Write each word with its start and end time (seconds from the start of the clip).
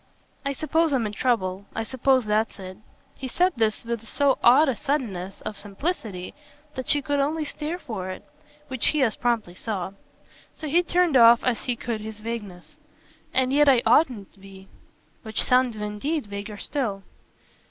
I 0.43 0.53
suppose 0.53 0.93
I'm 0.93 1.05
in 1.05 1.13
trouble 1.13 1.67
I 1.75 1.83
suppose 1.83 2.25
that's 2.25 2.57
it." 2.57 2.77
He 3.13 3.27
said 3.27 3.53
this 3.55 3.85
with 3.85 4.09
so 4.09 4.39
odd 4.43 4.67
a 4.67 4.75
suddenness 4.75 5.41
of 5.41 5.59
simplicity 5.59 6.33
that 6.73 6.89
she 6.89 7.03
could 7.03 7.19
only 7.19 7.45
stare 7.45 7.77
for 7.77 8.09
it 8.09 8.27
which 8.67 8.87
he 8.87 9.03
as 9.03 9.15
promptly 9.15 9.53
saw. 9.53 9.91
So 10.55 10.67
he 10.67 10.81
turned 10.81 11.15
off 11.17 11.43
as 11.43 11.65
he 11.65 11.75
could 11.75 12.01
his 12.01 12.19
vagueness. 12.19 12.77
"And 13.31 13.53
yet 13.53 13.69
I 13.69 13.83
oughtn't 13.85 14.33
to 14.33 14.39
be." 14.39 14.67
Which 15.21 15.43
sounded 15.43 15.83
indeed 15.83 16.25
vaguer 16.25 16.57
still. 16.57 17.03